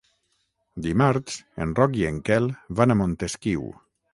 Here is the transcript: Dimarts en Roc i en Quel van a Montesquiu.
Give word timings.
Dimarts 0.85 1.35
en 1.65 1.75
Roc 1.81 1.99
i 2.01 2.07
en 2.13 2.17
Quel 2.31 2.51
van 2.81 2.95
a 2.95 2.97
Montesquiu. 3.03 3.71